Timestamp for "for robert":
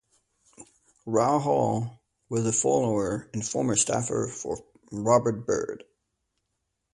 4.29-5.45